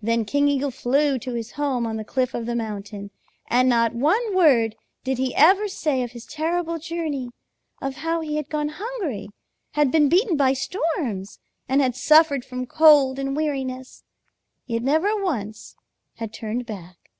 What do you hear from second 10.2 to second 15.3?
by storms, and had suffered from cold and weariness, yet never